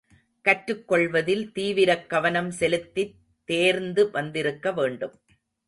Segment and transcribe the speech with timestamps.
[0.45, 3.15] கற்றுக்கொள்வதில் தீவிரக் கவனம் செலுத்தித்
[3.49, 5.15] தேர்ந்து வந்திருக்க வேண்டும்.